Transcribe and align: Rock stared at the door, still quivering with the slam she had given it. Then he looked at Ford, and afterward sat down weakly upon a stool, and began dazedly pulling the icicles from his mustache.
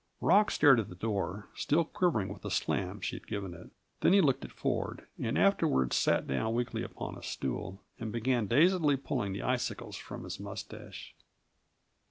Rock 0.19 0.49
stared 0.49 0.79
at 0.79 0.89
the 0.89 0.95
door, 0.95 1.47
still 1.53 1.85
quivering 1.85 2.29
with 2.33 2.41
the 2.41 2.49
slam 2.49 3.01
she 3.01 3.15
had 3.15 3.27
given 3.27 3.53
it. 3.53 3.69
Then 3.99 4.13
he 4.13 4.19
looked 4.19 4.43
at 4.43 4.51
Ford, 4.51 5.05
and 5.19 5.37
afterward 5.37 5.93
sat 5.93 6.25
down 6.25 6.55
weakly 6.55 6.81
upon 6.81 7.15
a 7.15 7.21
stool, 7.21 7.83
and 7.99 8.11
began 8.11 8.47
dazedly 8.47 8.97
pulling 8.97 9.31
the 9.31 9.43
icicles 9.43 9.97
from 9.97 10.23
his 10.23 10.39
mustache. 10.39 11.13